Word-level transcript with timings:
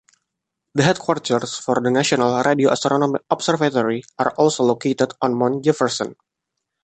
The 0.73 0.81
headquarters 0.81 1.59
for 1.59 1.75
the 1.79 1.91
National 1.91 2.41
Radio 2.41 2.71
Astronomy 2.71 3.19
Observatory 3.29 4.01
are 4.17 4.31
also 4.31 4.63
located 4.63 5.13
on 5.21 5.37
Mount 5.37 5.63
Jefferson. 5.63 6.15